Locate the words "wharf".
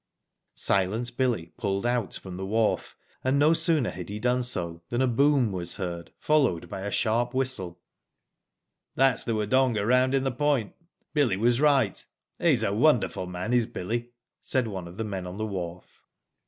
2.47-2.95, 15.45-16.01